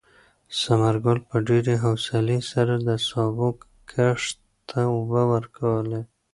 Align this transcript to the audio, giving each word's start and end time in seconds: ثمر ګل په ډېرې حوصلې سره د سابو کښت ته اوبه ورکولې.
ثمر 0.59 0.95
ګل 1.03 1.19
په 1.29 1.37
ډېرې 1.47 1.75
حوصلې 1.83 2.39
سره 2.51 2.73
د 2.87 2.89
سابو 3.07 3.49
کښت 3.91 4.37
ته 4.69 4.79
اوبه 4.93 5.21
ورکولې. 5.33 6.01